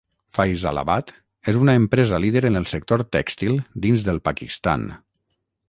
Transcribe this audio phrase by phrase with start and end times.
[0.35, 1.11] Faisalabad
[1.53, 4.93] és una empresa líder en el sector tèxtil dins del Pakistan.